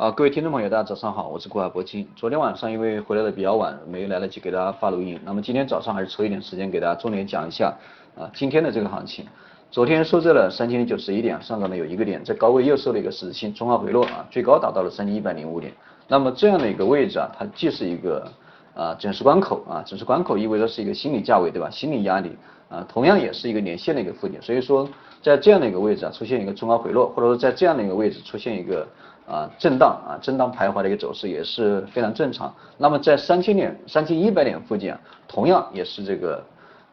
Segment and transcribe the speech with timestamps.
[0.00, 2.08] 啊，各位听众朋友，大家早上好，我是国海铂金。
[2.16, 5.20] 昨天晚上因为回来的比较晚，没来得及给大家发录音。
[5.26, 7.76] 那么今天早上还是抽一点时间给大家重点讲一下
[8.16, 9.26] 啊今天的这个行情。
[9.70, 15.70] 昨天收在了三千零九十一点，上涨了有一个点，在高位又收了一个十字星，冲高回落啊，最高达到了三千一百零五点。
[16.08, 18.26] 那么这样的一个位置啊，它既是一个
[18.74, 21.68] 啊整数关口啊，整数关口意味着是一个心理价位对吧？
[21.68, 22.34] 心理压力
[22.70, 24.40] 啊，同样也是一个年线的一个附近。
[24.40, 24.88] 所以说
[25.20, 28.88] 在这样的一个位置啊，出现一个冲高回落，或者说在这样的一个位置出现一个。
[29.30, 32.52] 啊，震荡啊，震荡徘徊的一个走势也是非常正常。
[32.76, 36.44] 那么在三千点、三千一百点附近啊，同样也是这个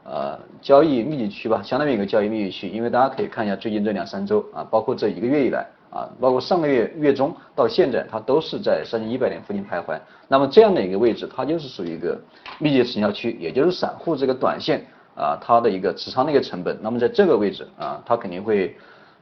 [0.04, 2.70] 呃交易密集区吧，相当于一个交易密集区。
[2.70, 10.00] 因为大家可以看一下最近这两三周啊，包括这一个月以来啊，包括上个月月中到现在，它都是在三千一百点附近徘徊。
[10.28, 12.22] 那么这样的一个位置，它就是属于一个
[12.60, 16.78] 密集成交区，也就是散户这个短线啊，它的一个持仓的一个成本。
[16.84, 18.78] 那么在这个位置啊，它肯定会。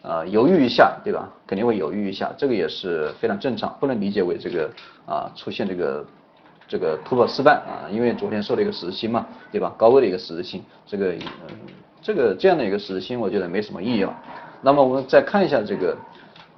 [0.07, 1.27] 呃，犹豫一下，对吧？
[1.47, 4.69] 肯定会犹豫一下，这个也是非常正常，不能理解为这个
[5.07, 6.05] 啊出现这个
[6.67, 9.73] 这个突破失败啊，因为昨天收了一个十字星嘛，对吧？
[9.75, 11.57] 高位的一个十字星，这个嗯
[12.03, 14.15] 这个这样的一个十字星，我觉得没什么意义了。
[14.61, 15.97] 那么我们再看一下这个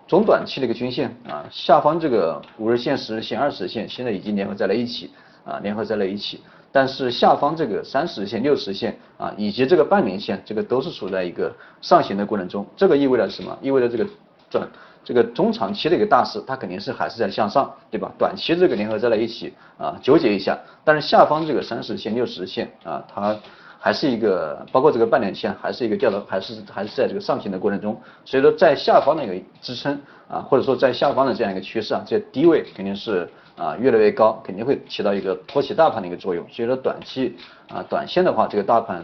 [0.08, 5.10] 中短期的一个均线啊，下方这个五日线、十日线、二十线现在已经联合在了一起
[5.46, 6.42] 啊，联合在了一起。
[6.72, 11.52] 但是下方这个三十线、六十线啊，以及这个半年线，这个都是处在一个
[11.82, 12.66] 上行的过程中。
[12.76, 13.58] 这个意味着什么？
[13.62, 14.06] 意味着这个
[14.50, 14.68] 转
[15.04, 18.12] 这个中长期的一个大势，它肯定是还是在向上，对吧？
[18.20, 20.56] 短期这个联合在了一起啊，纠结一下。
[20.84, 23.36] 但是下方这个三十线、六十线啊，它
[23.80, 28.00] 还是一个，包括这个半年线，还是一个调头，还是还是在这个上行的过程中。
[28.26, 33.28] 所以说，在下方的一个支撑啊，或者说在下方的这样一个趋势啊，这低位肯定是。
[33.58, 36.46] 啊，越来越高，肯定会起到一个托起大盘的一个作用。
[36.48, 37.36] 所以说，短期
[37.70, 39.02] 啊，短线的话，这个大盘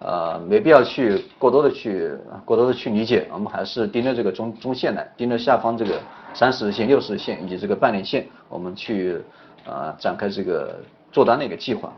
[0.00, 2.12] 呃，没必要去过多的去
[2.44, 3.26] 过多的去理解。
[3.32, 5.98] 我们还是盯着这个中中线来，盯着下方这个
[6.34, 9.18] 三十日线、六十日线以及这个半年线，我们去
[9.66, 10.78] 啊展开这个
[11.10, 11.90] 做单的一个计划。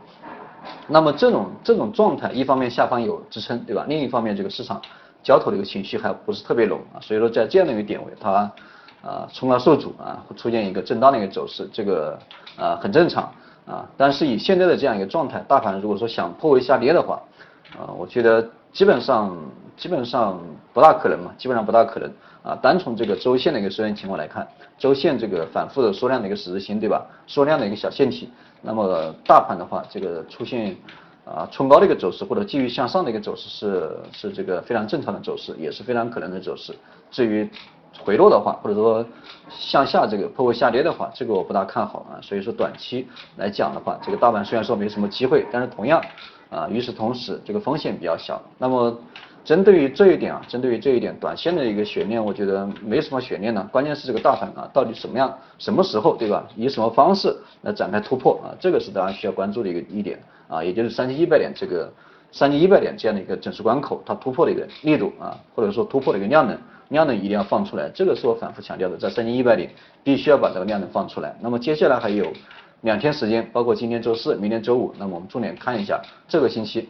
[0.87, 3.85] 那么这种这种状态，一方面下方有支撑，对吧？
[3.89, 4.81] 另一方面，这个市场
[5.21, 6.99] 交投的一个情绪还不是特别浓啊。
[7.01, 8.49] 所以说，在这样的一个点位，它。
[9.03, 12.17] 啊，冲高受阻啊，会出现一个震荡的一个走势，这个
[12.57, 13.29] 啊很正常
[13.65, 13.85] 啊。
[13.97, 17.21] 但是以现在的这样一个状态，大盘如果说想破位下跌的话，
[17.77, 19.37] 啊，我觉得基本上
[19.75, 20.39] 基本上
[20.71, 22.09] 不大可能嘛，基本上不大可能
[22.43, 22.57] 啊。
[22.61, 24.47] 单从这个周线的一个收线情况来看，
[24.77, 27.05] 周线这个反复的缩量的一个十字星，对吧？
[27.27, 28.29] 缩量的一个小线体，
[28.61, 30.77] 那么大盘的话，这个出现
[31.25, 36.73] 啊冲高的一个走势或者继续向上的一个走势是是这个非常正常的走势，也是非常可能的走势。
[37.11, 37.49] 至于
[37.99, 39.05] 回落的话，或者说
[39.49, 42.19] 向下这个破位下跌的话，这个我不大看好啊。
[42.21, 46.01] 所以说短期来讲的话，这个大盘虽然说没什么机会，但是同样
[46.49, 48.41] 啊，与此同时这个风险比较小。
[48.57, 48.97] 那么
[49.45, 53.67] 针对于这一点啊，针对于这一点，短线的一个悬念，我觉得没什么悬念呢。
[53.71, 56.47] 关键是这个大盘啊，到底什么样、什么时候，对吧？
[56.55, 58.55] 以什么方式来展开突破啊？
[58.59, 60.17] 这个是大家需要关注的一个一点
[60.47, 61.91] 啊，也就是三千一百点这个
[62.33, 66.57] 三千一百点这样的一个整数关口，它突破的一个力度啊，或者说突破的一个量能。
[66.89, 69.67] 量能一定要放出来，这个是我反复强调的，在三千一百点
[70.03, 71.35] 必须要把这个量能放出来。
[71.41, 72.31] 那么接下来还有
[72.81, 76.87] 两天时间，包括今天周四、明天周五，那么我们重点看一下这个星期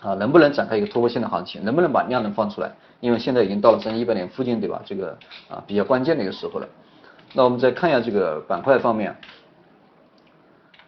[0.00, 2.70] 啊能不能展开一个突破性的行情，能不能把量能放出来？
[2.98, 4.82] 因为现在已经到了三千一百点附近，对吧？
[4.84, 5.16] 这个
[5.48, 6.68] 啊比较关键的一个时候了。
[7.32, 9.16] 那我们再看一下这个板块方面，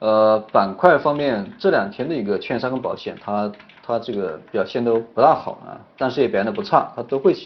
[0.01, 3.51] 呃，板块方面这两天的一个券商跟保险，它
[3.93, 7.37] 它这个表现都不大好啊，但是也表现的不差，它都会。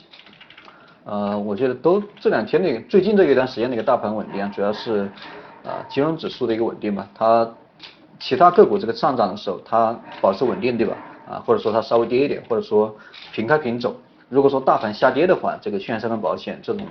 [1.05, 5.09] 呃，我觉得都这两天那个最近这一段时间那个大盘稳定，主要是
[5.65, 7.09] 啊金融指数的一个稳定吧。
[7.15, 7.49] 它
[8.19, 10.97] 其他个股这个上涨的时候，它保持稳定，对吧？
[11.29, 12.95] 啊，或者说它稍微跌一点，或者说
[13.33, 13.97] 平开平走。
[14.29, 16.87] 如果说大盘下跌的话，这个券商跟保险这种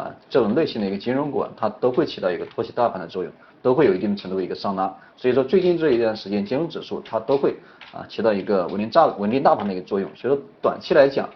[0.00, 4.92] 啊这种类型的一个金融股，它都会起到一个托起大盘的作用，都会有一定程度的一个上拉。
[5.16, 7.56] 所以说最近这一段时间金融指数它都会
[7.92, 10.10] 啊起到一个稳定大稳定大盘的一个作用。
[10.16, 11.28] 所以说短期来讲。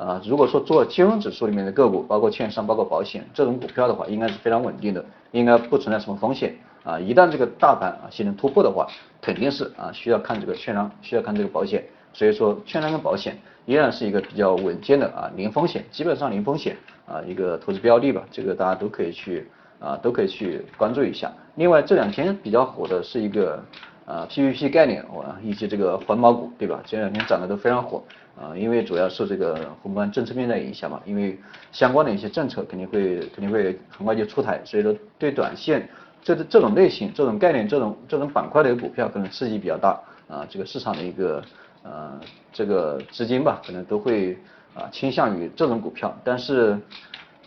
[0.00, 6.98] 啊，如果说做金融指数里面的个股，包括券商、包括保险这种股票的话，应该是非常稳定的，应该不存在什么风险啊。
[6.98, 8.86] 一旦这个大盘啊形成突破的话，
[9.20, 11.84] 肯定是啊需要看这个券商，需要看这个保险。
[12.14, 13.36] 所以说，券商跟保险
[13.70, 16.76] 依然是一个比较稳健的啊零风险，基本上零风险
[17.06, 19.46] 啊一个投资标的吧，这个大家都可以去
[19.78, 21.32] 啊都可以去关注一下。
[21.54, 23.62] 另外这两天比较火的是一个
[24.06, 26.82] 啊 PPP 概念啊以及这个环保股，对吧？
[26.84, 28.02] 这两天涨得都非常火。
[28.40, 31.38] 啊，因为主要受这个宏观政策面的影响嘛，因为
[31.72, 35.86] 相关的一些政策肯定会肯定会很快就出台，所以说对短线
[36.24, 41.42] 这这种类型、这种概念、这种这种板块的股票可能刺激比较大啊，这个市场的一个
[41.82, 42.20] 呃
[42.52, 44.36] 这个资金吧，可能都会
[44.74, 46.78] 啊倾向于这种股票，但是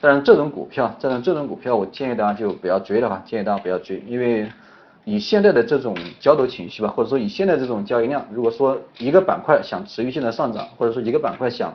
[0.02, 4.50] 当然这种股票，这种这种股票，我建议大家就不要追了吧，建议大家不要追，因为
[5.06, 11.74] 以现在的这种交投情绪吧，或者说以现在这种交易量，如果说一个板块想持续性的上涨，或者说一个板块想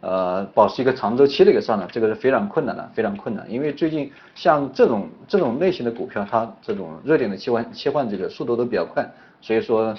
[0.00, 9.08] 呃保持一个长周期的一个上涨，这个是非常困难的，非常困难，因为最近像这种这种类型的股票，它这种热点的切换切换这个速度都比较快，
[9.40, 9.96] 所以说。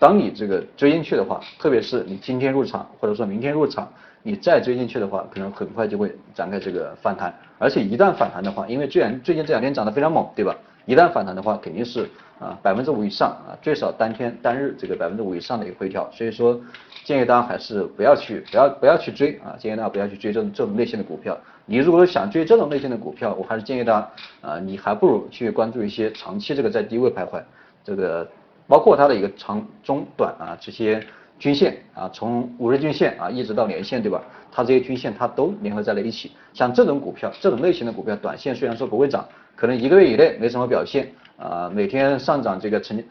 [0.00, 3.86] 当你这个追进去的话，特别是你今天入场或者说明天入场，
[4.22, 7.32] 你再追进去的话，可能很快就会展开这个反弹。
[7.58, 10.56] 而且一旦反弹的话，因为最近最近这两天涨得非常猛，对吧？
[10.86, 12.08] 一旦反弹的话，肯定是
[12.38, 16.10] 啊百分之五以上啊，最少单天单日这个百分之五以上的一个回调。
[16.10, 16.58] 所以说
[17.04, 21.38] 建议大家还是不要去不要不要去追啊，建议大家不要去追这种这种类型的股票。
[21.66, 27.42] 你如果说想追这种类型的股票，我还是建议大家啊，你还不如去关注一些长期这个在低位徘徊
[27.84, 28.26] 这个。
[28.70, 31.04] 包括它的一个长中短啊这些
[31.40, 34.22] 均线啊，从五日均线啊一直到年线，对吧？
[34.52, 36.30] 它这些均线它都联合在了一起。
[36.52, 39.26] 像这种股票，这种类型的股票，短线虽然说不会涨，
[39.56, 43.02] 可能一个月以内没什么表现啊，每天上涨这个成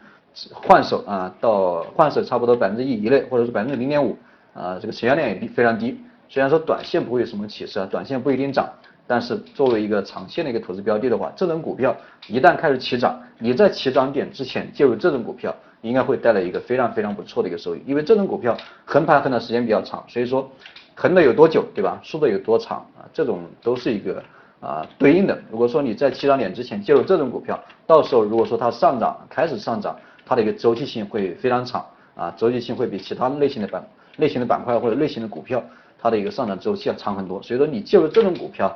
[0.50, 4.16] 换手啊到换手差不多百分之一以内，或者是百分之零点五
[4.54, 6.00] 啊，这个成交量也非常低。
[6.30, 8.66] 虽然说短线不会有什么起色，短线不一定涨。
[9.10, 11.96] 但是作为一个长线的一个投资标的的话，这种股票
[12.28, 17.82] 一旦开始起涨，你在起涨点之前介入这种股票，应该会带来一个非常非常不错的一个收益。
[17.84, 20.48] 因为这种股票横盘横的时间比较长，所以说
[20.94, 21.98] 横的有多久，对吧？
[22.04, 23.02] 竖的有多长啊？
[23.12, 24.22] 这种都是一个
[24.60, 25.36] 啊对应的。
[25.50, 27.58] 如果说你在起涨点之前介入这种股票，
[27.88, 31.84] 到时候如果说它上涨开始上涨，它的一个周期性会非常长
[32.14, 33.84] 啊，周期性会比其他类型的板
[34.18, 35.60] 类型的板块或者类型的股票，
[35.98, 37.42] 它的一个上涨周期要长很多。
[37.42, 38.72] 所以说你介入这种股票。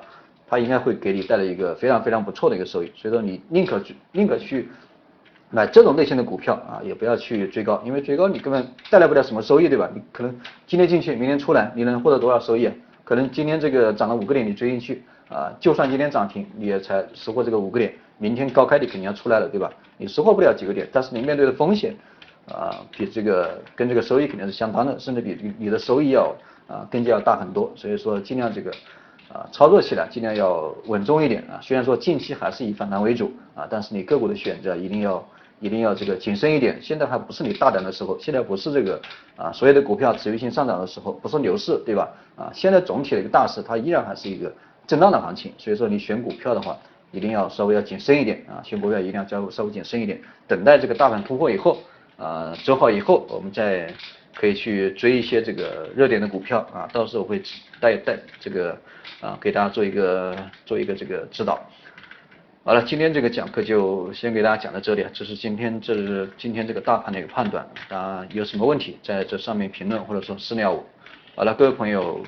[0.54, 4.68] 它应该会给你带来一个非常非常不错的一个收益，所以说你宁可去宁可去
[5.50, 9.90] 买这种类型的股票啊，也不要去追高，因为追高你根本带来不了什么收益，对吧？
[9.92, 10.32] 你可能
[10.64, 12.70] 今天进去，明天出来，你能获得多少收益？
[13.02, 19.68] 可能今天这个涨了五个点，你追进去啊，就算今天涨停，你也才收获这个五个点，明天高开你肯定要出来了，对吧？
[19.96, 21.96] 你收获不了几个点，但是你面对的风险
[22.46, 26.32] 啊，比这个跟这个收益肯定是相当的，甚至比你的收益要
[26.68, 28.70] 啊更加要大很多，所以说尽量这个。
[29.34, 31.58] 啊，操作起来尽量要稳重一点啊。
[31.60, 35.22] 虽然说近期还是以反弹为主啊，但是你个股的选择一定要
[35.58, 36.78] 一定要这个谨慎一点。
[36.80, 39.02] 现在还不是你大胆的时候，现在不是这个
[39.36, 42.08] 啊所有的股票持续性上涨的时候，不是牛市，对吧？
[42.36, 44.52] 啊，现在总体的一个大势它依然还是一个
[44.86, 46.78] 震荡的行情，所以说你选股票的话，
[47.10, 51.78] 一定要稍微要谨慎一点啊，选股票一定要稍稍微谨慎一点，等待这个大盘突破以后
[52.18, 53.92] 啊走好以后，我们再
[54.34, 57.42] 可以去追一些这个热点的股票啊，到时候会
[57.80, 58.78] 带带这个。
[59.20, 60.36] 啊，给大家做一个
[60.66, 61.62] 做一个这个指导。
[62.62, 67.66] 好了，今天这个讲课就先给大家讲到这里，这是今天这是今天这个大盘的一个判断。
[67.88, 70.84] 大家有什么问题在这上面评论或者说私聊我。
[71.36, 72.22] 好了，各位朋友，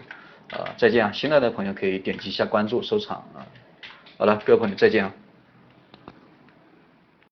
[0.52, 1.12] 啊再见啊！
[1.12, 3.44] 新来的朋友可以点击一下关注收藏啊。
[4.16, 5.25] 好了，各位朋友再见啊。